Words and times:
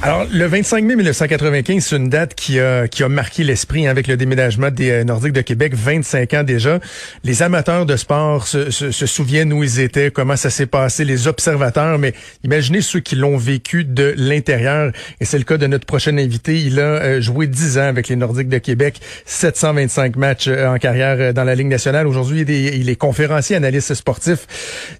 Alors, 0.00 0.26
le 0.30 0.46
25 0.46 0.84
mai 0.84 0.94
1995, 0.94 1.84
c'est 1.84 1.96
une 1.96 2.08
date 2.08 2.36
qui 2.36 2.60
a, 2.60 2.86
qui 2.86 3.02
a 3.02 3.08
marqué 3.08 3.42
l'esprit 3.42 3.88
hein, 3.88 3.90
avec 3.90 4.06
le 4.06 4.16
déménagement 4.16 4.70
des 4.70 4.90
euh, 4.90 5.04
Nordiques 5.04 5.32
de 5.32 5.40
Québec, 5.40 5.74
25 5.74 6.34
ans 6.34 6.42
déjà. 6.44 6.78
Les 7.24 7.42
amateurs 7.42 7.84
de 7.84 7.96
sport 7.96 8.46
se, 8.46 8.70
se, 8.70 8.92
se 8.92 9.06
souviennent 9.06 9.52
où 9.52 9.64
ils 9.64 9.80
étaient, 9.80 10.12
comment 10.12 10.36
ça 10.36 10.50
s'est 10.50 10.66
passé, 10.66 11.04
les 11.04 11.26
observateurs, 11.26 11.98
mais 11.98 12.12
imaginez 12.44 12.80
ceux 12.80 13.00
qui 13.00 13.16
l'ont 13.16 13.36
vécu 13.36 13.84
de 13.84 14.14
l'intérieur. 14.16 14.92
Et 15.20 15.24
c'est 15.24 15.36
le 15.36 15.42
cas 15.42 15.56
de 15.56 15.66
notre 15.66 15.84
prochain 15.84 16.16
invité. 16.16 16.60
Il 16.60 16.78
a 16.78 16.82
euh, 16.82 17.20
joué 17.20 17.48
10 17.48 17.78
ans 17.78 17.88
avec 17.88 18.06
les 18.06 18.14
Nordiques 18.14 18.48
de 18.48 18.58
Québec, 18.58 19.00
725 19.24 20.14
matchs 20.14 20.46
euh, 20.46 20.68
en 20.68 20.78
carrière 20.78 21.34
dans 21.34 21.44
la 21.44 21.56
Ligue 21.56 21.66
nationale. 21.66 22.06
Aujourd'hui, 22.06 22.42
il, 22.42 22.50
est, 22.52 22.78
il 22.78 22.88
est 22.88 22.96
conférencier, 22.96 23.56
analyste 23.56 23.94
sportif. 23.94 24.46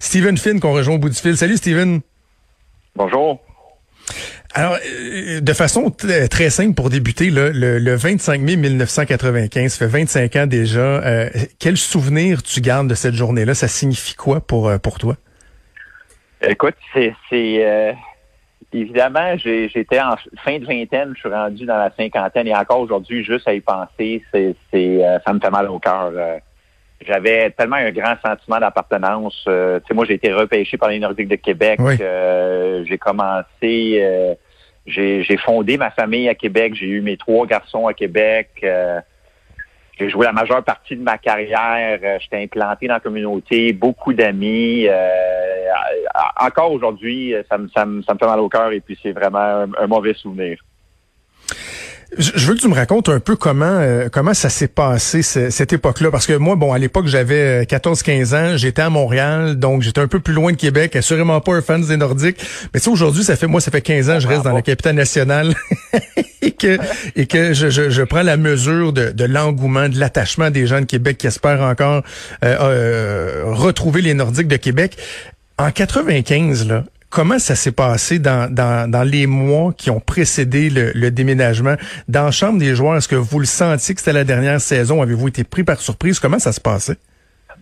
Stephen 0.01 0.37
Finn, 0.37 0.59
qu'on 0.59 0.73
rejoint 0.73 0.95
au 0.95 0.99
bout 0.99 1.09
du 1.09 1.15
fil. 1.15 1.37
Salut, 1.37 1.55
Stephen. 1.55 2.01
Bonjour. 2.97 3.39
Alors, 4.55 4.77
euh, 4.83 5.41
de 5.41 5.53
façon 5.53 5.91
très 5.91 6.49
simple 6.49 6.73
pour 6.73 6.89
débuter, 6.89 7.29
le, 7.29 7.51
le, 7.51 7.95
25 7.95 8.41
mai 8.41 8.55
1995, 8.55 9.71
ça 9.71 9.77
fait 9.77 9.99
25 9.99 10.35
ans 10.37 10.47
déjà. 10.47 10.79
Euh, 10.79 11.29
quel 11.59 11.77
souvenir 11.77 12.41
tu 12.41 12.59
gardes 12.59 12.87
de 12.87 12.95
cette 12.95 13.13
journée-là? 13.13 13.53
Ça 13.53 13.67
signifie 13.67 14.15
quoi 14.15 14.41
pour, 14.41 14.67
euh, 14.67 14.77
pour 14.79 14.97
toi? 14.97 15.15
Écoute, 16.41 16.75
c'est... 16.93 17.13
évidemment, 18.73 19.37
j'étais 19.37 19.99
en 19.99 20.15
fin 20.43 20.57
de 20.57 20.65
vingtaine, 20.65 21.11
je 21.13 21.19
suis 21.19 21.29
rendu 21.29 21.65
dans 21.65 21.77
la 21.77 21.91
cinquantaine 21.95 22.47
et 22.47 22.55
encore 22.55 22.79
aujourd'hui, 22.79 23.23
juste 23.23 23.47
à 23.47 23.53
y 23.53 23.61
penser, 23.61 24.23
c'est, 24.31 24.55
ça 25.25 25.33
me 25.33 25.39
fait 25.39 25.51
mal 25.51 25.69
au 25.69 25.79
cœur. 25.79 26.11
J'avais 27.05 27.49
tellement 27.51 27.77
un 27.77 27.91
grand 27.91 28.15
sentiment 28.23 28.59
d'appartenance. 28.59 29.45
Euh, 29.47 29.79
tu 29.79 29.87
sais, 29.87 29.93
moi, 29.93 30.05
j'ai 30.05 30.15
été 30.15 30.33
repêché 30.33 30.77
par 30.77 30.89
les 30.89 30.99
Nordiques 30.99 31.29
de 31.29 31.37
Québec. 31.37 31.79
Euh, 31.79 32.83
j'ai 32.85 32.97
commencé, 32.97 33.99
euh, 34.01 34.33
j'ai 34.85 35.37
fondé 35.37 35.77
ma 35.77 35.91
famille 35.91 36.29
à 36.29 36.35
Québec. 36.35 36.73
J'ai 36.75 36.87
eu 36.87 37.01
mes 37.01 37.17
trois 37.17 37.45
garçons 37.45 37.87
à 37.87 37.93
Québec. 37.93 38.49
j'ai 38.61 40.09
joué 40.09 40.25
la 40.25 40.31
majeure 40.31 40.63
partie 40.63 40.95
de 40.95 41.03
ma 41.03 41.17
carrière. 41.17 41.99
J'étais 42.19 42.43
implanté 42.43 42.87
dans 42.87 42.95
la 42.95 42.99
communauté, 42.99 43.73
beaucoup 43.73 44.13
d'amis. 44.13 44.87
encore 46.39 46.71
aujourd'hui, 46.71 47.35
ça 47.49 47.57
me, 47.57 47.67
ça, 47.69 47.85
me, 47.85 48.01
ça 48.03 48.13
me 48.13 48.19
fait 48.19 48.27
mal 48.27 48.39
au 48.39 48.49
cœur 48.49 48.71
et 48.71 48.79
puis 48.79 48.97
c'est 49.01 49.11
vraiment 49.11 49.65
un 49.77 49.87
mauvais 49.87 50.13
souvenir. 50.13 50.59
Je 52.17 52.47
veux 52.47 52.55
que 52.55 52.59
tu 52.59 52.67
me 52.67 52.73
racontes 52.73 53.07
un 53.07 53.19
peu 53.19 53.35
comment 53.35 53.65
euh, 53.65 54.09
comment 54.11 54.33
ça 54.33 54.49
s'est 54.49 54.67
passé 54.67 55.21
cette 55.21 55.73
époque-là. 55.73 56.09
Parce 56.09 56.25
que 56.25 56.33
moi 56.33 56.55
bon 56.55 56.73
à 56.73 56.79
l'époque 56.79 57.05
j'avais 57.05 57.63
14-15 57.63 58.35
ans, 58.35 58.57
j'étais 58.57 58.81
à 58.81 58.89
Montréal 58.89 59.55
donc 59.55 59.83
j'étais 59.83 60.01
un 60.01 60.07
peu 60.07 60.19
plus 60.19 60.33
loin 60.33 60.51
de 60.51 60.57
Québec, 60.57 60.95
assurément 60.95 61.39
pas 61.39 61.53
un 61.53 61.61
fan 61.61 61.81
des 61.85 61.97
Nordiques, 61.97 62.37
mais 62.73 62.79
tu 62.79 62.85
sais 62.85 62.89
aujourd'hui 62.89 63.23
ça 63.23 63.35
fait 63.35 63.45
moi 63.47 63.61
ça 63.61 63.69
fait 63.69 63.81
15 63.81 64.09
ans 64.09 64.19
je 64.19 64.27
reste 64.27 64.43
dans 64.43 64.53
la 64.53 64.61
capitale 64.61 64.95
nationale. 64.95 65.53
Et 66.41 66.51
que 66.51 66.77
et 67.17 67.25
que 67.25 67.53
je, 67.53 67.69
je, 67.69 67.89
je, 67.89 68.01
prends 68.01 68.23
la 68.23 68.37
mesure 68.37 68.93
de, 68.93 69.11
de 69.11 69.25
l'engouement, 69.25 69.89
de 69.89 69.99
l'attachement 69.99 70.49
des 70.49 70.67
gens 70.67 70.79
de 70.79 70.85
Québec 70.85 71.17
qui 71.17 71.27
espèrent 71.27 71.61
encore 71.61 72.01
euh, 72.45 72.57
euh, 72.61 73.43
retrouver 73.47 74.01
les 74.01 74.13
Nordiques 74.13 74.47
de 74.47 74.55
Québec. 74.55 74.97
En 75.57 75.71
95 75.71 76.65
là, 76.67 76.85
Comment 77.09 77.39
ça 77.39 77.55
s'est 77.55 77.71
passé 77.71 78.19
dans, 78.19 79.03
les 79.03 79.25
mois 79.25 79.73
qui 79.73 79.89
ont 79.89 79.99
précédé 79.99 80.69
le, 80.69 81.09
déménagement? 81.09 81.75
Dans 82.07 82.25
la 82.25 82.31
chambre 82.31 82.59
des 82.59 82.75
joueurs, 82.75 82.97
est-ce 82.97 83.07
que 83.07 83.15
vous 83.15 83.39
le 83.39 83.45
sentiez 83.45 83.95
que 83.95 84.01
c'était 84.01 84.13
la 84.13 84.23
dernière 84.23 84.61
saison? 84.61 85.01
Avez-vous 85.01 85.29
été 85.29 85.43
pris 85.43 85.63
par 85.63 85.79
surprise? 85.79 86.19
Comment 86.19 86.37
ça 86.37 86.51
se 86.51 86.61
passait? 86.61 86.97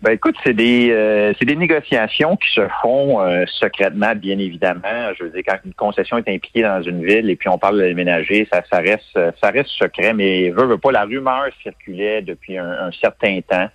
Ben 0.02 0.12
écoute, 0.12 0.36
c'est 0.44 0.52
des 0.52 0.90
euh, 0.92 1.32
c'est 1.38 1.44
des 1.44 1.56
négociations 1.56 2.36
qui 2.36 2.48
se 2.52 2.60
font 2.82 3.20
euh, 3.20 3.44
secrètement, 3.46 4.14
bien 4.14 4.38
évidemment. 4.38 5.12
Je 5.18 5.24
veux 5.24 5.30
dire, 5.30 5.42
quand 5.44 5.56
une 5.64 5.74
concession 5.74 6.18
est 6.18 6.28
impliquée 6.28 6.62
dans 6.62 6.82
une 6.82 7.04
ville 7.04 7.28
et 7.28 7.34
puis 7.34 7.48
on 7.48 7.58
parle 7.58 7.80
de 7.80 7.86
déménager, 7.86 8.46
ça, 8.52 8.62
ça 8.70 8.78
reste 8.78 9.18
ça 9.40 9.50
reste 9.50 9.70
secret, 9.70 10.12
mais 10.12 10.50
veut, 10.50 10.78
pas, 10.78 10.92
la 10.92 11.04
rumeur 11.04 11.46
circulait 11.64 12.22
depuis 12.22 12.58
un, 12.58 12.90
certain 13.00 13.40
temps. 13.40 13.68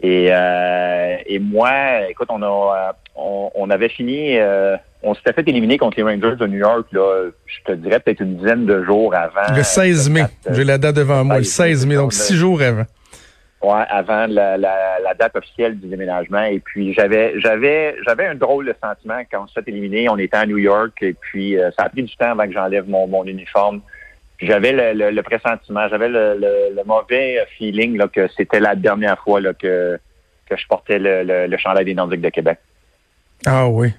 Et, 0.00 0.28
euh, 0.30 1.16
et 1.26 1.38
moi, 1.38 2.08
écoute, 2.10 2.28
on 2.30 2.42
a 2.42 2.96
on 3.14 3.70
avait 3.70 3.90
fini 3.90 4.36
on 5.04 5.14
s'était 5.14 5.32
fait 5.32 5.48
éliminer 5.48 5.78
contre 5.78 5.96
les 5.98 6.02
Rangers 6.02 6.36
de 6.36 6.46
New 6.46 6.58
York, 6.58 6.86
là, 6.92 7.30
je 7.46 7.72
te 7.72 7.72
dirais 7.72 8.00
peut-être 8.00 8.20
une 8.20 8.36
dizaine 8.36 8.66
de 8.66 8.82
jours 8.84 9.14
avant. 9.14 9.54
Le 9.54 9.62
16 9.62 10.10
mai. 10.10 10.24
J'ai 10.50 10.64
la 10.64 10.78
date 10.78 10.96
devant 10.96 11.24
moi, 11.24 11.38
le 11.38 11.44
16 11.44 11.86
mai, 11.86 11.96
donc 11.96 12.12
six 12.12 12.34
jours 12.34 12.60
avant. 12.62 12.86
Ouais, 13.62 13.84
avant 13.88 14.26
la, 14.26 14.58
la, 14.58 15.14
date 15.18 15.36
officielle 15.36 15.78
du 15.78 15.86
déménagement. 15.86 16.42
Et 16.42 16.60
puis 16.60 16.92
j'avais 16.92 17.40
j'avais 17.40 17.96
j'avais 18.04 18.26
un 18.26 18.34
drôle 18.34 18.66
de 18.66 18.74
sentiment 18.82 19.22
quand 19.30 19.44
on 19.44 19.46
s'est 19.46 19.62
fait 19.62 19.70
éliminer. 19.70 20.10
On 20.10 20.18
était 20.18 20.36
à 20.36 20.44
New 20.44 20.58
York 20.58 20.98
et 21.00 21.14
puis 21.14 21.58
euh, 21.58 21.70
ça 21.70 21.84
a 21.84 21.88
pris 21.88 22.02
du 22.02 22.14
temps 22.14 22.32
avant 22.32 22.46
que 22.46 22.52
j'enlève 22.52 22.86
mon, 22.86 23.06
mon 23.06 23.24
uniforme. 23.24 23.80
J'avais 24.38 24.72
le, 24.94 25.10
le, 25.10 25.22
pressentiment, 25.22 25.88
j'avais 25.88 26.08
le, 26.08 26.36
le, 26.38 26.84
mauvais 26.84 27.38
feeling 27.56 27.96
là, 27.96 28.08
que 28.08 28.28
c'était 28.36 28.60
la 28.60 28.74
dernière 28.74 29.18
fois 29.20 29.40
là, 29.40 29.54
que, 29.54 29.98
que 30.46 30.56
je 30.56 30.66
portais 30.66 30.98
le, 30.98 31.46
le, 31.46 31.56
chandail 31.56 31.86
des 31.86 31.94
Nordiques 31.94 32.20
de 32.20 32.28
Québec. 32.28 32.58
Ah 33.46 33.68
oui. 33.68 33.94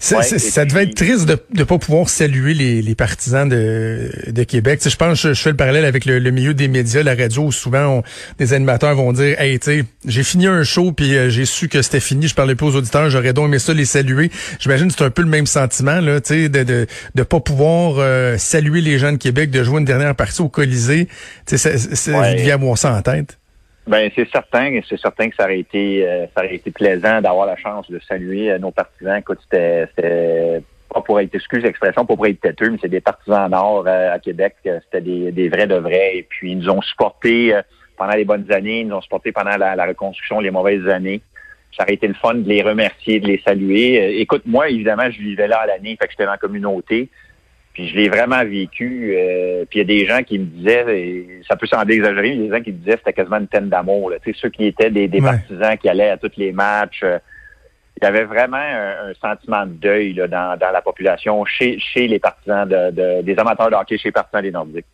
Ça, 0.00 0.64
devait 0.64 0.84
être 0.84 0.94
triste 0.94 1.26
de 1.26 1.38
ne 1.54 1.62
pas 1.62 1.78
pouvoir 1.78 2.08
saluer 2.08 2.54
les, 2.54 2.80
les 2.80 2.94
partisans 2.94 3.46
de, 3.46 4.10
de 4.28 4.42
Québec. 4.44 4.80
je 4.82 4.96
pense 4.96 5.20
je, 5.20 5.34
je, 5.34 5.42
fais 5.42 5.50
le 5.50 5.56
parallèle 5.56 5.84
avec 5.84 6.06
le, 6.06 6.18
milieu 6.30 6.54
des 6.54 6.68
médias, 6.68 7.02
la 7.02 7.14
radio, 7.14 7.42
où 7.44 7.52
souvent 7.52 8.02
des 8.38 8.54
animateurs 8.54 8.94
vont 8.94 9.12
dire 9.12 9.38
Hey, 9.38 9.58
tu 9.58 9.64
sais, 9.66 9.84
j'ai 10.06 10.22
fini 10.22 10.46
un 10.46 10.64
show 10.64 10.92
puis 10.92 11.14
euh, 11.16 11.28
j'ai 11.28 11.44
su 11.44 11.68
que 11.68 11.82
c'était 11.82 12.00
fini, 12.00 12.28
je 12.28 12.34
parlais 12.34 12.54
plus 12.54 12.66
aux 12.66 12.76
auditeurs, 12.76 13.10
j'aurais 13.10 13.34
donc 13.34 13.48
aimé 13.48 13.58
ça 13.58 13.74
les 13.74 13.84
saluer. 13.84 14.30
J'imagine 14.58 14.88
que 14.88 14.94
c'est 14.96 15.04
un 15.04 15.10
peu 15.10 15.22
le 15.22 15.28
même 15.28 15.46
sentiment, 15.46 16.00
là, 16.00 16.20
tu 16.20 16.28
sais, 16.34 16.48
de, 16.48 16.62
de 16.62 16.86
de 17.14 17.22
pas 17.22 17.40
pouvoir 17.40 17.96
euh, 17.98 18.38
saluer 18.38 18.80
les 18.80 18.98
gens 18.98 19.12
de 19.12 19.18
Québec, 19.18 19.50
de 19.50 19.62
jouer 19.62 19.80
une 19.80 19.84
dernière 19.84 20.14
partie 20.14 20.40
au 20.40 20.48
Colisée. 20.48 21.08
Tu 21.46 21.58
sais, 21.58 21.76
c'est 21.78 22.14
ouais. 22.14 22.50
avoir 22.50 22.78
ça 22.78 22.94
en 22.94 23.02
tête. 23.02 23.39
Ben 23.86 24.10
c'est 24.14 24.28
certain, 24.30 24.78
c'est 24.88 25.00
certain 25.00 25.30
que 25.30 25.36
ça 25.36 25.44
aurait 25.44 25.60
été 25.60 26.06
euh, 26.06 26.26
ça 26.34 26.44
aurait 26.44 26.54
été 26.54 26.70
plaisant 26.70 27.20
d'avoir 27.20 27.46
la 27.46 27.56
chance 27.56 27.90
de 27.90 27.98
saluer 28.00 28.50
euh, 28.50 28.58
nos 28.58 28.70
partisans. 28.70 29.16
Écoute, 29.16 29.38
c'était 29.42 30.62
pas 30.92 31.00
pour 31.00 31.18
être 31.20 31.34
excuse 31.34 31.62
l'expression, 31.62 32.04
pas 32.04 32.14
pour 32.14 32.26
être 32.26 32.40
têteux, 32.40 32.70
mais 32.70 32.78
c'est 32.80 32.88
des 32.88 33.00
partisans 33.00 33.50
nord 33.50 33.84
euh, 33.86 34.14
à 34.14 34.18
Québec. 34.18 34.56
C'était 34.64 35.00
des, 35.00 35.32
des 35.32 35.48
vrais 35.48 35.66
de 35.66 35.76
vrais. 35.76 36.18
Et 36.18 36.22
puis 36.28 36.52
ils 36.52 36.58
nous 36.58 36.68
ont 36.68 36.82
supportés 36.82 37.58
pendant 37.96 38.12
les 38.12 38.24
bonnes 38.24 38.50
années, 38.52 38.80
ils 38.80 38.88
nous 38.88 38.96
ont 38.96 39.00
supportés 39.00 39.32
pendant 39.32 39.56
la, 39.56 39.76
la, 39.76 39.86
reconstruction, 39.86 40.40
les 40.40 40.50
mauvaises 40.50 40.86
années. 40.88 41.22
Ça 41.76 41.84
aurait 41.84 41.94
été 41.94 42.08
le 42.08 42.14
fun 42.14 42.34
de 42.34 42.48
les 42.48 42.62
remercier, 42.62 43.20
de 43.20 43.28
les 43.28 43.40
saluer. 43.44 44.20
Écoute, 44.20 44.42
moi, 44.44 44.68
évidemment, 44.68 45.10
je 45.10 45.20
vivais 45.20 45.46
là 45.46 45.60
à 45.60 45.66
l'année, 45.66 45.96
fait 46.00 46.06
que 46.06 46.12
j'étais 46.12 46.24
dans 46.24 46.32
la 46.32 46.38
communauté. 46.38 47.08
Puis 47.72 47.88
je 47.88 47.96
l'ai 47.96 48.08
vraiment 48.08 48.44
vécu. 48.44 49.14
Euh, 49.16 49.64
puis 49.68 49.78
il 49.78 49.82
y 49.82 49.82
a 49.82 49.84
des 49.84 50.06
gens 50.06 50.22
qui 50.22 50.38
me 50.38 50.46
disaient, 50.46 50.98
et 50.98 51.40
ça 51.48 51.56
peut 51.56 51.66
sembler 51.66 51.96
exagéré, 51.96 52.30
mais 52.30 52.34
il 52.34 52.40
y 52.40 52.44
a 52.44 52.50
des 52.50 52.56
gens 52.58 52.64
qui 52.64 52.72
me 52.72 52.78
disaient 52.78 52.92
que 52.94 52.98
c'était 52.98 53.12
quasiment 53.12 53.38
une 53.38 53.46
peine 53.46 53.68
d'amour. 53.68 54.12
Tu 54.22 54.32
sais, 54.32 54.38
ceux 54.40 54.50
qui 54.50 54.66
étaient 54.66 54.90
des, 54.90 55.08
des 55.08 55.20
partisans 55.20 55.76
qui 55.78 55.88
allaient 55.88 56.10
à 56.10 56.16
tous 56.16 56.32
les 56.36 56.52
matchs. 56.52 57.02
Euh, 57.02 57.18
il 58.00 58.04
y 58.04 58.08
avait 58.08 58.24
vraiment 58.24 58.56
un, 58.56 59.12
sentiment 59.20 59.66
de 59.66 59.72
deuil 59.72 60.14
là, 60.14 60.26
dans, 60.26 60.58
dans 60.58 60.70
la 60.70 60.80
population, 60.80 61.44
chez, 61.44 61.78
chez 61.78 62.08
les 62.08 62.18
partisans 62.18 62.66
de, 62.66 63.20
des 63.20 63.38
amateurs 63.38 63.68
de 63.68 63.74
hockey, 63.74 63.98
chez 63.98 64.08
les 64.08 64.12
partisans 64.12 64.42
des 64.42 64.50
Nordiques. 64.50 64.86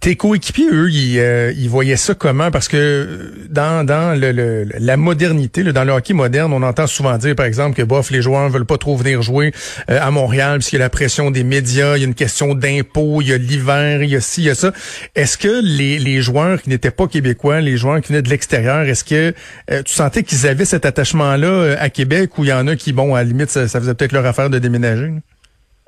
Tes 0.00 0.16
coéquipiers, 0.16 0.68
eux, 0.70 0.90
ils, 0.90 1.18
euh, 1.18 1.52
ils, 1.56 1.68
voyaient 1.68 1.96
ça 1.96 2.14
comment? 2.14 2.50
Parce 2.50 2.68
que 2.68 3.32
dans, 3.48 3.84
dans 3.84 4.18
le, 4.18 4.66
la 4.78 4.96
modernité, 4.96 5.62
dans 5.64 5.84
le 5.84 5.92
hockey 5.92 6.14
moderne, 6.14 6.52
on 6.52 6.62
entend 6.62 6.86
souvent 6.86 7.16
dire, 7.18 7.34
par 7.34 7.46
exemple, 7.46 7.76
que 7.76 7.82
bof, 7.82 8.10
les 8.10 8.22
joueurs 8.22 8.48
veulent 8.48 8.64
pas 8.64 8.78
trop 8.78 8.96
venir 8.96 9.22
jouer 9.22 9.52
euh, 9.90 9.98
à 10.00 10.10
Montréal 10.10 10.58
parce 10.58 10.70
qu'il 10.70 10.78
y 10.78 10.82
a 10.82 10.84
la 10.84 10.90
pression 10.90 11.30
des 11.30 11.44
médias, 11.44 11.96
il 11.96 12.00
y 12.00 12.04
a 12.04 12.06
une 12.06 12.14
question 12.14 12.54
d'impôts, 12.54 13.22
il 13.22 13.28
y 13.28 13.32
a 13.32 13.38
l'hiver, 13.38 14.02
il 14.02 14.10
y 14.10 14.16
a 14.16 14.20
ci, 14.20 14.42
il 14.42 14.46
y 14.46 14.50
a 14.50 14.54
ça. 14.54 14.72
Est-ce 15.14 15.38
que 15.38 15.60
les, 15.62 15.98
les 15.98 16.20
joueurs 16.20 16.60
qui 16.62 16.68
n'étaient 16.68 16.90
pas 16.90 17.06
québécois, 17.06 17.60
les 17.60 17.76
joueurs 17.76 18.00
qui 18.00 18.08
venaient 18.08 18.22
de 18.22 18.30
l'extérieur, 18.30 18.82
est-ce 18.82 19.04
que 19.04 19.34
euh, 19.70 19.82
tu 19.82 19.92
sentais 19.92 20.22
qu'ils 20.22 20.46
avaient 20.46 20.64
cet 20.64 20.84
attachement-là 20.84 21.76
à 21.78 21.90
Québec 21.90 22.38
ou 22.38 22.44
il 22.44 22.48
y 22.48 22.52
en 22.52 22.66
a 22.66 22.76
qui, 22.76 22.92
bon, 22.92 23.14
à 23.14 23.18
la 23.18 23.24
limite, 23.24 23.50
ça 23.50 23.68
faisait 23.68 23.94
peut-être 23.94 24.12
leur 24.12 24.26
affaire 24.26 24.50
de 24.50 24.58
déménager? 24.58 25.12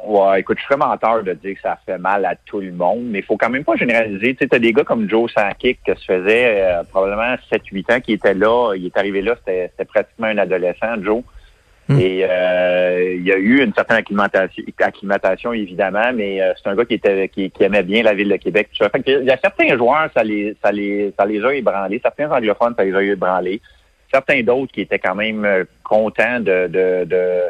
Ouais, 0.07 0.41
écoute, 0.41 0.59
je 0.61 0.67
vraiment 0.67 0.89
menteur 0.89 1.23
de 1.23 1.33
dire 1.33 1.55
que 1.55 1.61
ça 1.63 1.79
fait 1.87 1.97
mal 1.97 2.27
à 2.27 2.35
tout 2.37 2.61
le 2.61 2.73
monde, 2.73 3.05
mais 3.05 3.21
il 3.21 3.25
faut 3.25 3.39
quand 3.39 3.49
même 3.49 3.65
pas 3.65 3.77
généraliser. 3.77 4.35
Tu 4.35 4.47
sais, 4.47 4.55
as 4.55 4.59
des 4.59 4.73
gars 4.73 4.85
comme 4.85 5.09
Joe 5.09 5.33
Sakic 5.33 5.79
qui 5.83 5.93
se 5.93 6.05
faisait 6.05 6.63
euh, 6.63 6.83
probablement 6.85 7.37
7-8 7.51 7.95
ans 7.95 8.01
qui 8.01 8.13
était 8.13 8.35
là. 8.35 8.75
Il 8.77 8.85
est 8.85 8.97
arrivé 8.99 9.23
là, 9.23 9.35
c'était 9.39 9.85
pratiquement 9.87 10.27
un 10.27 10.37
adolescent, 10.37 11.03
Joe. 11.03 11.23
Mm. 11.89 12.01
Et 12.01 12.27
euh, 12.29 13.15
il 13.17 13.25
y 13.25 13.33
a 13.33 13.37
eu 13.37 13.63
une 13.63 13.73
certaine 13.73 13.97
acclimatation, 13.97 14.63
acclimatation 14.81 15.53
évidemment, 15.55 16.13
mais 16.15 16.41
euh, 16.41 16.53
c'est 16.57 16.69
un 16.69 16.75
gars 16.75 16.85
qui 16.85 16.95
était 16.95 17.29
qui, 17.29 17.51
aimait 17.61 17.83
bien 17.83 18.03
la 18.03 18.15
ville 18.15 18.29
de 18.29 18.37
Québec. 18.37 18.69
Fait 18.73 19.03
il 19.07 19.25
y 19.25 19.31
a 19.31 19.39
certains 19.39 19.75
joueurs, 19.77 20.11
ça 20.15 20.23
les 20.23 20.55
ça 20.63 20.71
les 20.71 21.15
ça 21.19 21.25
les 21.25 21.43
a 21.43 21.55
ébranlés. 21.55 22.01
Certains 22.03 22.31
anglophones, 22.31 22.75
ça 22.77 22.85
les 22.85 22.95
a 22.95 23.03
ébranlés. 23.03 23.61
Certains 24.13 24.43
d'autres 24.43 24.73
qui 24.73 24.83
étaient 24.83 24.99
quand 24.99 25.15
même 25.15 25.47
contents 25.83 26.41
de, 26.41 26.69
de, 26.69 27.05
de 27.05 27.43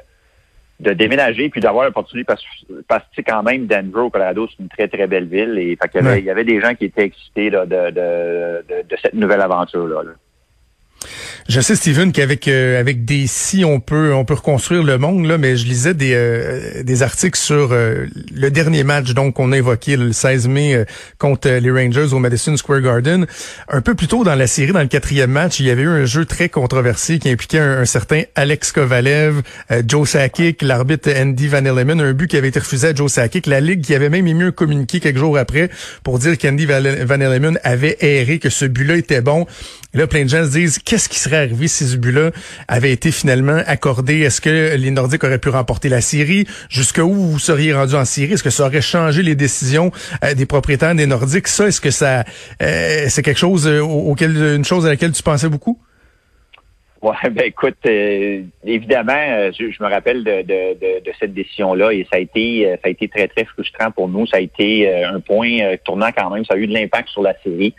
de 0.80 0.92
déménager 0.92 1.48
puis 1.48 1.60
d'avoir 1.60 1.84
l'opportunité 1.84 2.24
parce, 2.24 2.44
parce 2.88 3.04
que 3.16 3.22
quand 3.22 3.42
même 3.42 3.66
Denver 3.66 4.00
au 4.00 4.10
Colorado 4.10 4.48
c'est 4.48 4.62
une 4.62 4.68
très 4.68 4.88
très 4.88 5.06
belle 5.06 5.26
ville 5.26 5.56
et 5.58 5.76
fait 5.80 5.88
qu'il 5.88 6.04
y, 6.04 6.06
avait, 6.06 6.18
il 6.18 6.24
y 6.24 6.30
avait 6.30 6.44
des 6.44 6.60
gens 6.60 6.74
qui 6.74 6.86
étaient 6.86 7.04
excités 7.04 7.50
de, 7.50 7.60
de, 7.60 7.90
de, 7.90 8.82
de, 8.82 8.96
cette 9.00 9.14
nouvelle 9.14 9.40
aventure 9.40 9.86
là. 9.86 10.02
Je 11.46 11.60
sais, 11.60 11.76
Steven, 11.76 12.10
qu'avec 12.10 12.48
euh, 12.48 12.80
avec 12.80 13.04
des 13.04 13.26
si 13.26 13.66
on 13.66 13.78
peut 13.78 14.14
on 14.14 14.24
peut 14.24 14.32
reconstruire 14.32 14.82
le 14.82 14.96
monde 14.96 15.26
là, 15.26 15.36
mais 15.36 15.58
je 15.58 15.66
lisais 15.66 15.92
des 15.92 16.14
euh, 16.14 16.82
des 16.82 17.02
articles 17.02 17.38
sur 17.38 17.72
euh, 17.72 18.06
le 18.34 18.50
dernier 18.50 18.82
match 18.82 19.12
donc 19.12 19.34
qu'on 19.34 19.52
a 19.52 19.58
évoqué 19.58 19.98
le 19.98 20.14
16 20.14 20.48
mai 20.48 20.86
contre 21.18 21.50
les 21.50 21.70
Rangers 21.70 22.14
au 22.14 22.18
Madison 22.18 22.56
Square 22.56 22.80
Garden. 22.80 23.26
Un 23.68 23.82
peu 23.82 23.94
plus 23.94 24.06
tôt 24.06 24.24
dans 24.24 24.34
la 24.34 24.46
série, 24.46 24.72
dans 24.72 24.80
le 24.80 24.86
quatrième 24.86 25.32
match, 25.32 25.60
il 25.60 25.66
y 25.66 25.70
avait 25.70 25.82
eu 25.82 25.88
un 25.88 26.06
jeu 26.06 26.24
très 26.24 26.48
controversé 26.48 27.18
qui 27.18 27.28
impliquait 27.28 27.58
un, 27.58 27.84
certain 27.84 28.22
Alex 28.36 28.72
Kovalev, 28.72 29.42
Joe 29.86 30.08
Sakic, 30.08 30.62
l'arbitre 30.62 31.10
Andy 31.14 31.48
Van 31.48 31.64
Elleman, 31.64 32.00
un 32.00 32.14
but 32.14 32.26
qui 32.26 32.38
avait 32.38 32.48
été 32.48 32.60
refusé 32.60 32.88
à 32.88 32.94
Joe 32.94 33.12
Sakic. 33.12 33.46
La 33.46 33.60
ligue 33.60 33.82
qui 33.82 33.94
avait 33.94 34.08
même 34.08 34.26
émis 34.26 34.44
un 34.44 34.50
communiqué 34.50 34.98
quelques 34.98 35.18
jours 35.18 35.36
après 35.36 35.68
pour 36.04 36.18
dire 36.18 36.38
qu'Andy 36.38 36.64
Van 36.64 37.20
Elleman 37.20 37.58
avait 37.64 37.98
erré, 38.00 38.38
que 38.38 38.48
ce 38.48 38.64
but-là 38.64 38.96
était 38.96 39.20
bon. 39.20 39.46
Là, 39.92 40.08
plein 40.08 40.24
de 40.24 40.28
gens 40.28 40.44
se 40.44 40.50
disent 40.50 40.78
qu'est-ce 40.78 41.08
qui 41.08 41.20
serait 41.20 41.33
arrivé 41.36 41.68
si 41.68 41.86
ce 41.86 41.96
but-là 41.96 42.30
avait 42.68 42.92
été 42.92 43.10
finalement 43.10 43.60
accordé? 43.66 44.20
Est-ce 44.20 44.40
que 44.40 44.76
les 44.76 44.90
Nordiques 44.90 45.24
auraient 45.24 45.38
pu 45.38 45.48
remporter 45.48 45.88
la 45.88 46.00
série? 46.00 46.46
Jusqu'où 46.68 47.12
vous 47.12 47.38
seriez 47.38 47.72
rendu 47.72 47.94
en 47.94 48.04
série? 48.04 48.32
Est-ce 48.32 48.42
que 48.42 48.50
ça 48.50 48.66
aurait 48.66 48.80
changé 48.80 49.22
les 49.22 49.34
décisions 49.34 49.90
euh, 50.22 50.34
des 50.34 50.46
propriétaires 50.46 50.94
des 50.94 51.06
Nordiques? 51.06 51.48
Ça, 51.48 51.66
est-ce 51.66 51.80
que 51.80 51.90
ça 51.90 52.24
euh, 52.62 53.06
c'est 53.08 53.22
quelque 53.22 53.38
chose 53.38 53.66
euh, 53.66 53.80
auquel 53.80 54.36
une 54.36 54.64
chose 54.64 54.86
à 54.86 54.90
laquelle 54.90 55.12
tu 55.12 55.22
pensais 55.22 55.48
beaucoup? 55.48 55.78
Ouais, 57.02 57.28
ben 57.30 57.44
écoute, 57.44 57.76
évidemment, 57.84 59.50
je, 59.52 59.82
me 59.82 59.90
rappelle 59.90 60.24
de, 60.24 60.40
de, 60.42 61.12
cette 61.20 61.34
décision-là 61.34 61.92
et 61.92 62.06
ça 62.10 62.16
a 62.16 62.18
été 62.18 62.78
ça 62.82 62.88
a 62.88 62.88
été 62.88 63.08
très 63.08 63.28
très 63.28 63.44
frustrant 63.44 63.90
pour 63.90 64.08
nous. 64.08 64.26
Ça 64.26 64.38
a 64.38 64.40
été 64.40 65.04
un 65.04 65.20
point 65.20 65.76
tournant 65.84 66.08
quand 66.16 66.30
même. 66.30 66.46
Ça 66.46 66.54
a 66.54 66.56
eu 66.56 66.66
de 66.66 66.72
l'impact 66.72 67.10
sur 67.10 67.20
la 67.20 67.34
série. 67.42 67.74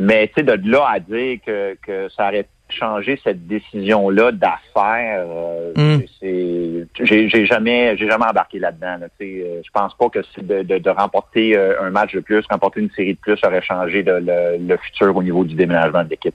Mais 0.00 0.28
tu 0.28 0.34
sais, 0.36 0.42
de 0.42 0.70
là 0.70 0.86
à 0.90 0.98
dire 0.98 1.38
que, 1.46 1.76
que 1.86 2.08
ça 2.08 2.28
aurait 2.28 2.46
changé 2.70 3.20
cette 3.22 3.46
décision-là 3.46 4.32
d'affaires, 4.32 5.26
euh, 5.28 5.72
mm. 5.76 6.86
j'ai 7.00 7.46
jamais 7.46 7.96
j'ai 7.96 8.08
jamais 8.08 8.26
embarqué 8.26 8.58
là-dedans. 8.58 8.98
Là, 9.00 9.06
euh, 9.20 9.60
je 9.64 9.70
pense 9.72 9.94
pas 9.94 10.08
que 10.08 10.20
de, 10.40 10.62
de, 10.62 10.78
de, 10.78 10.90
remporter 10.90 11.56
euh, 11.56 11.82
un 11.82 11.90
match 11.90 12.14
de 12.14 12.20
plus, 12.20 12.44
remporter 12.50 12.80
une 12.80 12.90
série 12.90 13.14
de 13.14 13.18
plus 13.18 13.38
aurait 13.44 13.62
changé 13.62 14.02
le, 14.02 14.20
le, 14.58 14.76
futur 14.76 15.16
au 15.16 15.22
niveau 15.22 15.44
du 15.44 15.54
déménagement 15.54 16.04
de 16.04 16.10
l'équipe. 16.10 16.34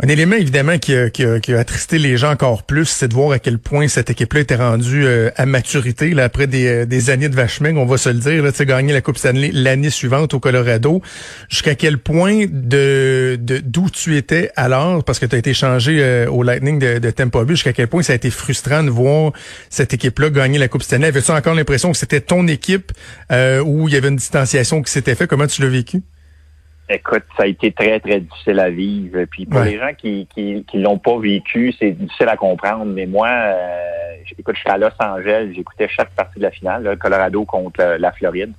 Un 0.00 0.06
élément 0.06 0.36
évidemment 0.36 0.78
qui 0.78 0.94
a, 0.94 1.10
qui, 1.10 1.52
attristé 1.54 1.98
les 1.98 2.16
gens 2.16 2.30
encore 2.30 2.62
plus, 2.62 2.84
c'est 2.84 3.08
de 3.08 3.14
voir 3.14 3.32
à 3.32 3.40
quel 3.40 3.58
point 3.58 3.88
cette 3.88 4.10
équipe-là 4.10 4.40
était 4.40 4.54
rendue 4.54 5.04
euh, 5.04 5.30
à 5.34 5.44
maturité 5.44 6.16
après 6.20 6.46
des, 6.46 6.66
euh, 6.68 6.86
des 6.86 7.10
années 7.10 7.28
de 7.28 7.34
vachement, 7.34 7.70
on 7.70 7.84
va 7.84 7.98
se 7.98 8.08
le 8.08 8.20
dire. 8.20 8.52
Tu 8.52 8.64
gagné 8.64 8.92
la 8.92 9.00
Coupe 9.00 9.18
Stanley 9.18 9.50
l'année 9.52 9.90
suivante 9.90 10.34
au 10.34 10.40
Colorado. 10.40 11.02
Jusqu'à 11.48 11.74
quel 11.74 11.98
point 11.98 12.44
de 12.48 13.36
d'où 13.40 13.90
tu 13.90 14.16
étais 14.16 14.52
alors, 14.54 15.02
parce 15.02 15.18
que 15.18 15.26
tu 15.26 15.34
as 15.34 15.38
été 15.38 15.52
changé 15.52 15.98
euh, 16.00 16.30
au 16.30 16.44
Lightning 16.44 16.78
de, 16.78 16.98
de 16.98 17.10
Tampa 17.10 17.42
Bay, 17.42 17.54
jusqu'à 17.54 17.72
quel 17.72 17.88
point 17.88 18.04
ça 18.04 18.12
a 18.12 18.16
été 18.16 18.30
frustrant 18.30 18.84
de 18.84 18.90
voir 18.90 19.32
cette 19.68 19.94
équipe-là 19.94 20.30
gagner 20.30 20.58
la 20.60 20.68
Coupe 20.68 20.84
Stanley? 20.84 21.08
Avais-tu 21.08 21.32
encore 21.32 21.54
l'impression 21.54 21.90
que 21.90 21.98
c'était 21.98 22.20
ton 22.20 22.46
équipe 22.46 22.92
où 23.32 23.88
il 23.88 23.94
y 23.94 23.96
avait 23.96 24.08
une 24.08 24.16
distanciation 24.16 24.80
qui 24.80 24.92
s'était 24.92 25.16
faite? 25.16 25.28
Comment 25.28 25.48
tu 25.48 25.60
l'as 25.60 25.68
vécu? 25.68 26.02
Écoute, 26.90 27.24
ça 27.36 27.42
a 27.42 27.46
été 27.46 27.70
très, 27.70 28.00
très 28.00 28.20
difficile 28.20 28.60
à 28.60 28.70
vivre. 28.70 29.22
Puis 29.30 29.44
pour 29.44 29.60
les 29.60 29.78
gens 29.78 29.92
qui 29.96 30.26
qui, 30.34 30.64
qui 30.64 30.78
l'ont 30.78 30.98
pas 30.98 31.18
vécu, 31.18 31.72
c'est 31.78 31.90
difficile 31.90 32.28
à 32.28 32.36
comprendre. 32.36 32.86
Mais 32.86 33.04
moi, 33.04 33.28
euh, 33.28 34.14
écoute, 34.38 34.54
je 34.54 34.60
suis 34.60 34.70
à 34.70 34.78
Los 34.78 34.88
Angeles, 34.98 35.52
j'écoutais 35.54 35.88
chaque 35.88 36.10
partie 36.10 36.38
de 36.38 36.44
la 36.44 36.50
finale, 36.50 36.84
le 36.84 36.96
Colorado 36.96 37.44
contre 37.44 37.96
la 37.98 38.12
Floride. 38.12 38.52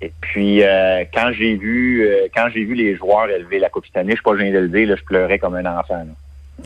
Et 0.00 0.12
puis 0.20 0.62
euh, 0.62 1.04
quand 1.12 1.32
j'ai 1.32 1.56
vu 1.56 2.06
euh, 2.06 2.28
quand 2.34 2.48
j'ai 2.54 2.64
vu 2.64 2.74
les 2.74 2.94
joueurs 2.96 3.28
élever 3.30 3.58
la 3.58 3.70
Coupe 3.70 3.86
Stanley, 3.86 4.10
je 4.10 4.16
suis 4.16 4.22
pas 4.22 4.36
gêné 4.36 4.52
de 4.52 4.58
le 4.58 4.68
dire, 4.68 4.88
là, 4.88 4.96
je 4.96 5.04
pleurais 5.04 5.38
comme 5.38 5.54
un 5.56 5.78
enfant. 5.78 6.06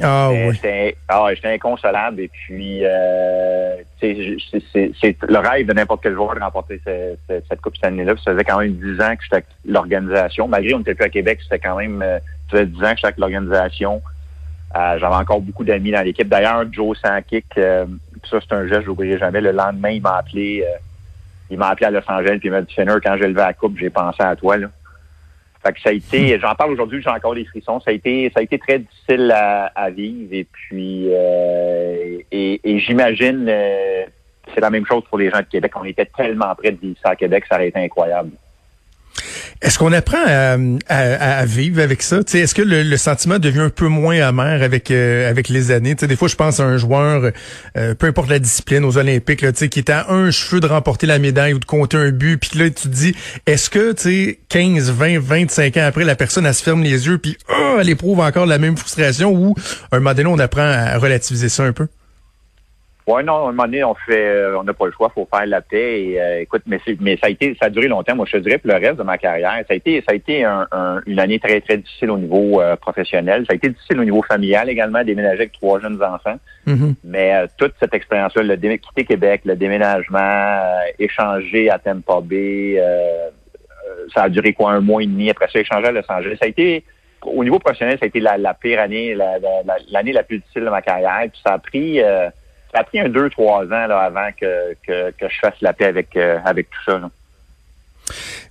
Ah 0.00 0.31
oui. 0.31 0.59
Ah, 1.09 1.27
j'étais 1.35 1.55
inconsolable 1.55 2.21
et 2.21 2.29
puis 2.29 2.81
euh, 2.83 3.77
c'est 4.00 4.15
le 4.15 5.39
rêve 5.39 5.67
de 5.67 5.73
n'importe 5.75 6.03
quel 6.03 6.15
joueur 6.15 6.35
de 6.35 6.41
remporter 6.41 6.81
cette, 7.27 7.61
Coupe 7.61 7.77
Stanley-là. 7.77 8.15
Ça 8.25 8.33
faisait 8.33 8.44
quand 8.44 8.59
même 8.59 8.73
dix 8.73 9.00
ans 9.03 9.15
que 9.15 9.23
j'étais 9.23 9.37
avec 9.37 9.47
l'organisation. 9.67 10.49
Malgré 10.49 10.73
qu'on 10.73 10.79
n'était 10.79 10.94
plus 10.94 11.05
à 11.05 11.11
Québec, 11.11 11.41
c'était 11.43 11.59
quand 11.59 11.77
même 11.77 12.00
euh, 12.03 12.19
ça 12.50 12.59
faisait 12.59 12.67
dix 12.67 12.79
ans 12.79 12.91
que 12.91 12.97
j'étais 12.97 13.06
avec 13.06 13.19
l'organisation. 13.19 14.03
Euh, 14.77 14.99
J'avais 14.99 15.15
encore 15.15 15.41
beaucoup 15.41 15.65
d'amis 15.65 15.91
dans 15.91 16.03
l'équipe. 16.03 16.29
D'ailleurs, 16.29 16.65
Joe 16.73 16.97
Sankic, 16.99 17.47
euh, 17.59 17.85
ça 18.31 18.39
c'est 18.41 18.55
un 18.55 18.67
geste, 18.67 18.85
j'oublierai 18.85 19.19
jamais. 19.19 19.41
Le 19.41 19.53
lendemain, 19.53 19.91
il 19.91 20.03
m'a 20.03 20.17
appelé. 20.17 20.65
Euh, 20.67 20.79
il 21.50 21.59
m'a 21.59 21.69
appelé 21.69 21.87
à 21.87 21.91
Los 21.91 22.00
Angeles 22.09 22.39
puis 22.39 22.49
il 22.49 22.53
m'a 22.53 22.62
dit 22.62 22.73
Finner, 22.73 22.94
quand 23.05 23.15
j'ai 23.19 23.29
levé 23.29 23.43
la 23.43 23.53
coupe, 23.53 23.77
j'ai 23.77 23.91
pensé 23.91 24.23
à 24.23 24.35
toi. 24.35 24.56
Là. 24.56 24.69
Fait 25.62 25.73
que 25.73 25.81
ça 25.81 25.91
a 25.91 25.93
été, 25.93 26.38
j'en 26.41 26.55
parle 26.55 26.73
aujourd'hui, 26.73 27.00
j'ai 27.00 27.11
encore 27.11 27.35
des 27.35 27.44
frissons. 27.44 27.79
Ça 27.81 27.91
a 27.91 27.94
été, 27.94 28.31
ça 28.35 28.41
a 28.41 28.43
été 28.43 28.59
très 28.59 28.81
difficile 28.81 29.32
à, 29.32 29.91
vivre 29.91 30.32
et 30.32 30.44
puis 30.44 31.06
euh, 31.11 32.19
et, 32.32 32.79
j'imagine 32.81 33.47
euh, 33.49 34.05
c'est 34.53 34.61
la 34.61 34.70
même 34.70 34.85
chose 34.87 35.05
pour 35.09 35.19
les 35.19 35.31
gens 35.31 35.38
de 35.38 35.44
Québec. 35.44 35.73
On 35.76 35.85
était 35.85 36.06
tellement 36.06 36.53
près 36.56 36.73
de 36.73 36.81
vivre 36.81 36.99
ça 37.03 37.11
à 37.11 37.17
Québec, 37.17 37.44
ça 37.49 37.56
aurait 37.56 37.69
été 37.69 37.79
incroyable. 37.79 38.31
Est-ce 39.62 39.79
qu'on 39.79 39.93
apprend 39.93 40.19
à, 40.88 41.47
vivre 41.47 41.81
avec 41.81 42.03
ça? 42.03 42.19
Est-ce 42.35 42.55
que 42.55 42.62
le, 42.62 42.97
sentiment 42.97 43.38
devient 43.38 43.61
un 43.61 43.70
peu 43.70 43.87
moins 43.87 44.20
amer 44.20 44.61
avec 44.61 44.91
euh, 44.91 45.31
avec 45.31 45.49
les 45.49 45.70
années? 45.70 45.94
des 45.94 46.17
fois, 46.17 46.26
je 46.26 46.35
pense 46.35 46.59
à 46.59 46.64
un 46.64 46.76
joueur, 46.76 47.31
euh, 47.76 47.94
peu 47.94 48.09
importe 48.09 48.29
la 48.29 48.41
discipline, 48.41 48.85
aux 48.85 48.99
Olympiques, 48.99 49.41
là, 49.41 49.53
qui 49.53 49.79
est 49.79 49.91
à 49.91 50.11
un 50.11 50.32
cheveu 50.32 50.59
de 50.59 50.67
remporter 50.67 51.06
la 51.06 51.20
médaille 51.20 51.55
ou 51.55 51.61
de 51.61 51.64
compter 51.64 51.97
un 51.97 52.11
but, 52.11 52.38
puis 52.38 52.59
là, 52.59 52.70
tu 52.70 52.82
te 52.82 52.88
dis, 52.88 53.14
est-ce 53.47 53.70
que 53.70 53.93
tu 53.93 54.38
15, 54.49 54.91
20, 54.91 55.20
25 55.20 55.76
ans 55.76 55.85
après, 55.87 56.05
la 56.05 56.17
personne, 56.17 56.44
elle 56.44 56.55
se 56.55 56.62
ferme 56.62 56.82
les 56.82 57.06
yeux, 57.06 57.19
puis 57.19 57.37
oh, 57.49 57.76
elle 57.81 57.88
éprouve 57.88 58.19
encore 58.19 58.47
la 58.47 58.58
même 58.58 58.76
frustration, 58.76 59.32
ou 59.32 59.55
un 59.93 59.99
moment 59.99 60.15
donné, 60.15 60.29
on 60.29 60.38
apprend 60.41 60.62
à 60.62 60.99
relativiser 60.99 61.49
ça 61.49 61.62
un 61.62 61.73
peu? 61.73 61.87
Oui, 63.08 63.25
non, 63.25 63.34
à 63.34 63.38
un 63.40 63.52
moment 63.52 63.64
donné, 63.64 63.82
on 63.82 63.94
fait, 63.94 64.28
euh, 64.28 64.58
on 64.58 64.62
n'a 64.62 64.75
pas 64.75 64.87
le 64.87 64.93
choix, 64.93 65.10
faut 65.12 65.28
faire 65.28 65.46
la 65.46 65.60
paix. 65.60 66.02
Et, 66.02 66.20
euh, 66.20 66.40
écoute, 66.43 66.62
mais, 66.66 66.78
mais 67.00 67.16
ça 67.16 67.26
a 67.26 67.31
été, 67.31 67.56
ça 67.60 67.67
a 67.67 67.70
duré 67.70 67.88
longtemps. 67.88 68.15
Moi, 68.15 68.27
je 68.29 68.36
te 68.36 68.43
dirais 68.43 68.58
pour 68.58 68.70
le 68.70 68.77
reste 68.77 68.96
de 68.96 69.03
ma 69.03 69.19
carrière, 69.19 69.65
ça 69.67 69.74
a 69.74 69.74
été, 69.74 70.00
ça 70.06 70.12
a 70.12 70.15
été 70.15 70.44
une 70.44 71.19
année 71.19 71.41
très, 71.41 71.60
très 71.60 71.79
difficile 71.79 72.10
au 72.12 72.19
niveau 72.19 72.60
euh, 72.60 72.77
professionnel. 72.77 73.44
Ça 73.46 73.55
a 73.55 73.56
été 73.56 73.70
difficile 73.70 73.98
au 73.98 74.05
niveau 74.05 74.22
familial 74.22 74.70
également, 74.70 75.03
déménager 75.03 75.41
avec 75.41 75.53
trois 75.53 75.81
jeunes 75.81 76.00
enfants. 76.00 76.36
Mm-hmm. 76.69 76.94
Mais 77.03 77.32
toute 77.58 77.72
cette 77.81 77.93
expérience-là, 77.93 78.43
le 78.44 78.56
quitter 78.77 79.05
Québec, 79.05 79.43
le 79.46 79.56
déménagement, 79.56 80.60
échanger 81.00 81.70
à 81.70 81.81
Tampa 81.81 82.20
Bay, 82.22 82.81
ça 84.15 84.22
a 84.24 84.29
duré 84.29 84.53
quoi, 84.53 84.70
un 84.72 84.81
mois 84.81 85.03
et 85.03 85.06
demi. 85.06 85.29
Après 85.29 85.48
ça, 85.53 85.58
échanger 85.58 85.88
à 85.88 85.93
Los 85.93 86.03
Angeles. 86.08 86.36
Ça 86.41 86.46
a 86.46 86.48
été, 86.48 86.84
au 87.22 87.43
niveau 87.43 87.58
professionnel, 87.58 87.98
ça 87.98 88.05
a 88.05 88.08
été 88.08 88.20
la, 88.20 88.55
pire 88.55 88.81
année, 88.81 89.17
l'année 89.91 90.12
la, 90.12 90.22
plus 90.22 90.38
difficile 90.38 90.65
de 90.65 90.70
ma 90.70 90.82
carrière. 90.82 91.22
Puis 91.22 91.41
ça 91.44 91.55
a 91.55 91.58
pris 91.58 92.00
ça 92.72 92.81
a 92.81 92.84
pris 92.84 93.00
un 93.00 93.08
deux, 93.08 93.29
trois 93.31 93.64
ans 93.64 93.86
là, 93.86 94.00
avant 94.00 94.31
que, 94.32 94.74
que, 94.86 95.10
que, 95.10 95.29
je 95.29 95.38
fasse 95.38 95.60
la 95.60 95.72
paix 95.72 95.86
avec, 95.86 96.17
euh, 96.17 96.38
avec 96.44 96.70
tout 96.70 96.82
ça. 96.84 96.98
Là. 96.98 97.10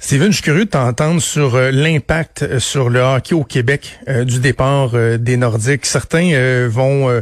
Steven, 0.03 0.31
je 0.31 0.37
suis 0.37 0.43
curieux 0.43 0.65
de 0.65 0.69
t'entendre 0.71 1.21
sur 1.21 1.53
euh, 1.53 1.69
l'impact 1.69 2.41
euh, 2.41 2.59
sur 2.59 2.89
le 2.89 3.01
hockey 3.01 3.35
au 3.35 3.43
Québec 3.43 3.99
du 4.25 4.39
départ 4.39 4.93
des 5.19 5.37
Nordiques. 5.37 5.85
Certains 5.85 6.67
vont 6.67 7.21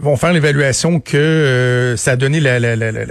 vont 0.00 0.16
faire 0.16 0.32
l'évaluation 0.32 1.00
que 1.00 1.94
ça 1.96 2.12
a 2.12 2.16
donné 2.16 2.40
la, 2.40 2.58
la, 2.58 2.76
la, 2.76 2.90
la, 2.90 3.02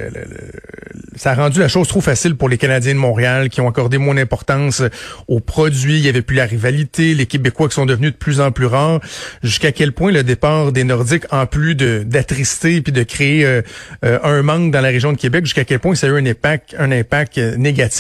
ça 1.18 1.32
a 1.32 1.36
rendu 1.36 1.60
la 1.60 1.68
chose 1.68 1.88
trop 1.88 2.02
facile 2.02 2.36
pour 2.36 2.48
les 2.48 2.58
Canadiens 2.58 2.94
de 2.94 3.00
Montréal 3.00 3.50
qui 3.50 3.60
ont 3.60 3.68
accordé 3.68 3.98
moins 3.98 4.16
d'importance 4.16 4.84
aux 5.28 5.40
produits. 5.40 5.98
Il 5.98 6.06
y 6.06 6.10
avait 6.10 6.22
plus 6.22 6.36
la 6.36 6.46
rivalité. 6.46 7.16
Les 7.16 7.26
Québécois 7.26 7.68
qui 7.68 7.76
sont 7.76 7.86
devenus 7.86 8.12
de 8.12 8.18
plus 8.18 8.40
en 8.40 8.52
plus 8.52 8.68
rares. 8.68 9.00
Jusqu'à 9.44 9.72
quel 9.72 9.92
point 9.92 10.12
le 10.12 10.24
départ 10.24 10.72
des 10.72 10.84
Nordiques, 10.84 11.26
en 11.32 11.46
plus 11.46 11.76
d'attrister 11.76 12.82
puis 12.82 12.94
de 12.94 13.04
créer 13.04 13.46
euh, 13.46 13.62
euh, 14.06 14.20
un 14.24 14.42
manque 14.44 14.72
dans 14.72 14.82
la 14.82 14.90
région 14.90 15.12
de 15.12 15.18
Québec, 15.18 15.46
jusqu'à 15.46 15.66
quel 15.66 15.80
point 15.80 15.96
ça 15.96 16.08
a 16.08 16.10
eu 16.12 16.18
un 16.18 16.26
impact, 16.26 16.76
un 16.78 16.92
impact 16.92 17.38
euh, 17.40 17.58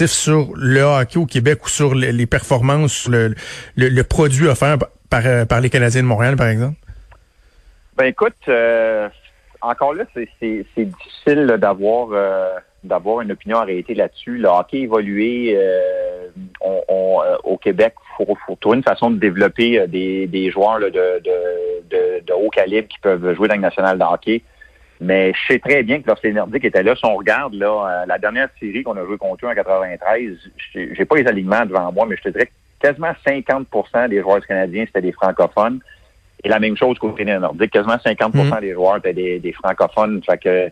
sur 0.07 0.49
le 0.55 0.81
hockey 0.81 1.19
au 1.19 1.25
Québec 1.25 1.65
ou 1.65 1.69
sur 1.69 1.95
les 1.95 2.25
performances, 2.25 3.07
le, 3.07 3.35
le, 3.75 4.03
produit 4.03 4.47
offert 4.47 4.77
par, 5.09 5.23
par 5.47 5.61
les 5.61 5.69
Canadiens 5.69 6.01
de 6.01 6.07
Montréal, 6.07 6.35
par 6.35 6.47
exemple? 6.47 6.75
Ben 7.95 8.05
écoute, 8.05 8.35
encore 9.61 9.93
là, 9.93 10.03
c'est 10.13 10.55
difficile 10.75 11.57
d'avoir 11.59 12.09
d'avoir 12.87 13.21
une 13.21 13.31
opinion 13.31 13.57
arrêtée 13.57 13.93
là-dessus. 13.93 14.37
Le 14.37 14.47
hockey 14.47 14.81
évolué 14.81 15.55
euh, 15.55 16.27
euh, 16.65 17.37
au 17.43 17.57
Québec, 17.57 17.95
il 18.19 18.25
faut, 18.25 18.55
trouver 18.59 18.77
une 18.77 18.83
façon 18.83 19.11
de 19.11 19.17
développer 19.17 19.79
euh, 19.79 19.87
des, 19.87 20.27
des 20.27 20.49
joueurs 20.51 20.79
de, 20.79 20.89
de, 20.89 21.21
de, 21.89 22.25
de 22.25 22.33
haut 22.33 22.49
calibre 22.49 22.87
qui 22.87 22.99
peuvent 22.99 23.35
jouer 23.35 23.47
dans 23.47 23.55
le 23.55 23.61
national 23.61 23.99
de 23.99 24.03
hockey. 24.03 24.41
Mais 24.99 25.31
je 25.33 25.53
sais 25.53 25.59
très 25.59 25.83
bien 25.83 26.01
que 26.01 26.07
lorsque 26.07 26.23
les 26.23 26.33
Nordiques 26.33 26.65
étaient 26.65 26.83
là, 26.83 26.95
si 26.95 27.05
on 27.05 27.15
regarde 27.15 27.53
là, 27.53 28.05
la 28.07 28.17
dernière 28.17 28.49
série 28.59 28.83
qu'on 28.83 28.97
a 28.97 29.05
joué 29.05 29.17
contre 29.17 29.45
eux 29.45 29.49
en 29.49 29.53
93, 29.53 30.37
j'ai 30.73 31.05
pas 31.05 31.17
les 31.17 31.27
alignements 31.27 31.65
devant 31.65 31.91
moi, 31.91 32.05
mais 32.09 32.15
je 32.17 32.23
te 32.23 32.29
dirais 32.29 32.47
que 32.47 32.51
quasiment 32.79 33.13
50% 33.25 34.09
des 34.09 34.21
joueurs 34.21 34.45
canadiens, 34.45 34.85
c'était 34.87 35.01
des 35.01 35.11
francophones. 35.11 35.79
Et 36.43 36.49
la 36.49 36.59
même 36.59 36.77
chose 36.77 36.97
côté 36.99 37.25
des 37.25 37.37
Nordiques, 37.37 37.71
quasiment 37.71 37.97
50 37.99 38.33
mm. 38.33 38.59
des 38.61 38.73
joueurs 38.73 38.97
étaient 38.97 39.13
des, 39.13 39.39
des 39.39 39.53
francophones. 39.53 40.21
Fait 40.23 40.37
que 40.37 40.71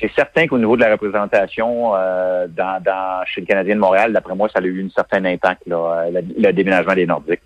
c'est 0.00 0.10
certain 0.12 0.46
qu'au 0.46 0.58
niveau 0.58 0.76
de 0.76 0.82
la 0.82 0.92
représentation 0.92 1.92
euh, 1.94 2.46
dans, 2.48 2.82
dans, 2.82 3.24
chez 3.26 3.40
le 3.40 3.46
Canadien 3.46 3.74
de 3.74 3.80
Montréal, 3.80 4.12
d'après 4.12 4.34
moi, 4.34 4.48
ça 4.48 4.60
a 4.60 4.62
eu 4.62 4.84
un 4.84 4.90
certain 4.90 5.24
impact, 5.24 5.62
là, 5.66 6.06
le, 6.10 6.52
déménagement 6.52 6.94
des 6.94 7.06
Nordiques. 7.06 7.42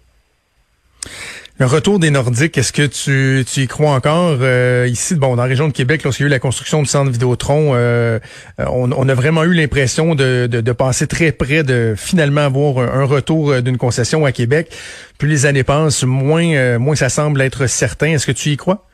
Le 1.58 1.64
retour 1.64 1.98
des 1.98 2.10
Nordiques, 2.10 2.58
est-ce 2.58 2.70
que 2.70 2.86
tu, 2.86 3.42
tu 3.46 3.60
y 3.62 3.66
crois 3.66 3.92
encore? 3.92 4.36
Euh, 4.42 4.86
ici, 4.90 5.14
bon, 5.14 5.36
dans 5.36 5.42
la 5.42 5.48
région 5.48 5.68
de 5.68 5.72
Québec, 5.72 6.02
lorsqu'il 6.04 6.24
y 6.24 6.26
a 6.26 6.28
eu 6.28 6.30
la 6.30 6.38
construction 6.38 6.82
du 6.82 6.86
centre 6.86 7.10
Vidéotron, 7.10 7.70
euh, 7.74 8.18
on, 8.58 8.92
on, 8.92 9.08
a 9.08 9.14
vraiment 9.14 9.42
eu 9.44 9.54
l'impression 9.54 10.14
de, 10.14 10.48
de, 10.48 10.60
de, 10.60 10.72
passer 10.72 11.06
très 11.06 11.32
près 11.32 11.62
de 11.62 11.94
finalement 11.96 12.42
avoir 12.42 12.78
un, 12.80 13.04
retour 13.04 13.62
d'une 13.62 13.78
concession 13.78 14.26
à 14.26 14.32
Québec. 14.32 14.70
Plus 15.16 15.28
les 15.28 15.46
années 15.46 15.64
passent, 15.64 16.04
moins, 16.04 16.78
moins 16.78 16.94
ça 16.94 17.08
semble 17.08 17.40
être 17.40 17.66
certain. 17.68 18.08
Est-ce 18.08 18.26
que 18.26 18.32
tu 18.32 18.50
y 18.50 18.58
crois? 18.58 18.86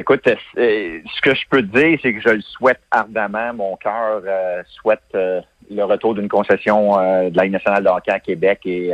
Écoute, 0.00 0.28
euh, 0.28 0.36
ce 0.56 1.20
que 1.20 1.34
je 1.34 1.42
peux 1.50 1.60
te 1.60 1.76
dire, 1.76 1.98
c'est 2.00 2.14
que 2.14 2.20
je 2.20 2.28
le 2.28 2.40
souhaite 2.40 2.80
ardemment. 2.92 3.52
Mon 3.54 3.76
cœur 3.76 4.22
euh, 4.24 4.62
souhaite 4.80 5.02
euh, 5.16 5.40
le 5.70 5.84
retour 5.84 6.14
d'une 6.14 6.28
concession 6.28 6.96
de 6.96 7.36
la 7.36 7.44
Ligue 7.44 7.52
nationale 7.52 7.84
de 7.84 7.88
hockey 7.88 8.10
à 8.10 8.20
Québec. 8.20 8.60
Et 8.64 8.90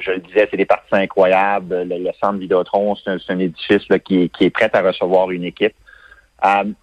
je 0.00 0.10
le 0.10 0.18
disais, 0.18 0.46
c'est 0.50 0.56
des 0.56 0.66
parties 0.66 0.94
incroyables. 0.94 1.84
Le, 1.84 2.10
centre 2.20 2.38
Vidéotron, 2.38 2.94
c'est 2.96 3.10
un, 3.28 3.38
édifice 3.38 3.86
qui, 4.04 4.30
est 4.40 4.50
prêt 4.50 4.70
à 4.72 4.82
recevoir 4.82 5.30
une 5.30 5.44
équipe. 5.44 5.74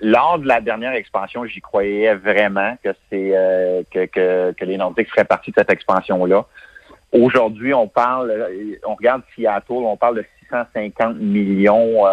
lors 0.01 0.39
de 0.39 0.47
la 0.47 0.61
dernière 0.61 0.93
expansion, 0.93 1.45
j'y 1.45 1.61
croyais 1.61 2.15
vraiment 2.15 2.75
que 2.83 2.89
c'est 3.09 3.33
que, 3.91 4.05
que, 4.05 4.51
que, 4.53 4.65
les 4.65 4.77
Nordiques 4.77 5.09
feraient 5.09 5.25
partie 5.25 5.51
de 5.51 5.55
cette 5.57 5.71
expansion-là. 5.71 6.45
Aujourd'hui, 7.11 7.73
on 7.73 7.87
parle, 7.87 8.47
on 8.85 8.95
regarde 8.95 9.21
Seattle, 9.35 9.71
on 9.71 9.95
parle 9.95 10.17
de 10.17 10.25
650 10.49 11.17
millions 11.17 12.05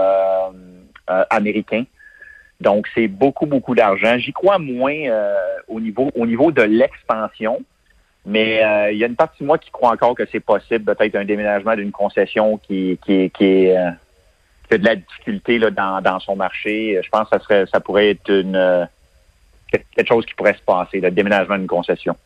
euh, 1.11 1.25
américain. 1.31 1.85
Donc, 2.61 2.87
c'est 2.95 3.09
beaucoup, 3.09 3.47
beaucoup 3.47 3.75
d'argent. 3.75 4.17
J'y 4.19 4.33
crois 4.33 4.59
moins 4.59 4.95
euh, 4.95 5.35
au 5.69 5.81
niveau 5.81 6.11
au 6.15 6.27
niveau 6.27 6.53
de 6.53 6.63
l'expansion, 6.63 7.63
mais 8.25 8.65
euh, 8.65 8.93
il 8.93 8.99
y 8.99 9.05
a 9.05 9.07
une 9.07 9.17
partie 9.17 9.43
de 9.43 9.47
moi 9.47 9.59
qui 9.59 9.71
croit 9.71 9.91
encore 9.91 10.15
que 10.15 10.25
c'est 10.31 10.41
possible, 10.41 10.95
peut-être 10.95 11.17
un 11.17 11.25
déménagement 11.25 11.75
d'une 11.75 11.93
concession 11.93 12.59
qui, 12.59 12.99
qui, 13.05 13.31
qui, 13.31 13.45
est, 13.45 13.77
qui 14.69 14.75
a 14.75 14.79
de 14.79 14.85
la 14.85 14.97
difficulté 14.97 15.59
là, 15.59 15.71
dans, 15.71 16.01
dans 16.01 16.21
son 16.21 16.37
marché. 16.37 17.01
Je 17.03 17.11
pense 17.11 17.29
que 17.29 17.39
ça 17.39 17.45
serait 17.45 17.67
ça 17.67 17.81
pourrait 17.81 18.11
être 18.11 18.31
une 18.31 18.89
quelque 19.97 20.09
chose 20.09 20.25
qui 20.25 20.35
pourrait 20.35 20.55
se 20.55 20.63
passer, 20.63 21.01
le 21.01 21.11
déménagement 21.11 21.59
d'une 21.59 21.67
concession. 21.67 22.17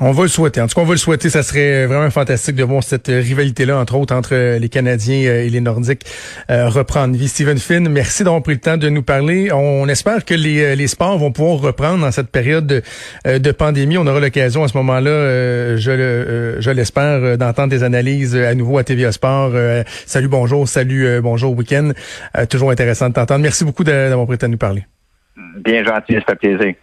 On 0.00 0.12
va 0.12 0.22
le 0.22 0.28
souhaiter. 0.28 0.60
En 0.60 0.68
tout 0.68 0.76
cas, 0.76 0.82
on 0.82 0.84
va 0.84 0.92
le 0.92 0.98
souhaiter. 0.98 1.28
Ça 1.28 1.42
serait 1.42 1.86
vraiment 1.86 2.10
fantastique 2.10 2.54
de 2.54 2.62
voir 2.62 2.84
cette 2.84 3.08
rivalité-là, 3.08 3.76
entre 3.78 3.96
autres, 3.96 4.14
entre 4.14 4.56
les 4.56 4.68
Canadiens 4.68 5.28
euh, 5.28 5.44
et 5.44 5.50
les 5.50 5.60
Nordiques 5.60 6.04
euh, 6.50 6.68
reprendre 6.68 7.16
vie. 7.16 7.26
Steven 7.26 7.58
Finn, 7.58 7.88
merci 7.88 8.22
d'avoir 8.22 8.42
pris 8.44 8.54
le 8.54 8.60
temps 8.60 8.76
de 8.76 8.88
nous 8.88 9.02
parler. 9.02 9.50
On 9.52 9.88
espère 9.88 10.24
que 10.24 10.34
les, 10.34 10.62
euh, 10.62 10.74
les 10.76 10.86
sports 10.86 11.18
vont 11.18 11.32
pouvoir 11.32 11.58
reprendre 11.58 12.04
dans 12.04 12.12
cette 12.12 12.30
période 12.30 12.84
de, 13.24 13.52
pandémie. 13.52 13.98
On 13.98 14.06
aura 14.06 14.20
l'occasion 14.20 14.62
à 14.62 14.68
ce 14.68 14.76
moment-là, 14.76 15.76
je, 15.76 16.56
je 16.60 16.70
l'espère, 16.70 17.36
d'entendre 17.36 17.70
des 17.70 17.82
analyses 17.82 18.36
à 18.36 18.54
nouveau 18.54 18.78
à 18.78 18.84
TVA 18.84 19.10
Sport. 19.10 19.52
salut, 20.06 20.28
bonjour, 20.28 20.68
salut, 20.68 21.20
bonjour, 21.20 21.56
week-end. 21.56 21.90
toujours 22.48 22.70
intéressant 22.70 23.08
de 23.08 23.14
t'entendre. 23.14 23.40
Merci 23.40 23.64
beaucoup 23.64 23.82
d'avoir 23.82 24.26
pris 24.26 24.34
le 24.34 24.38
temps 24.38 24.46
de 24.46 24.52
nous 24.52 24.58
parler. 24.58 24.86
Bien 25.64 25.82
gentil, 25.82 26.14
ça 26.14 26.20
fait 26.28 26.36
plaisir. 26.36 26.74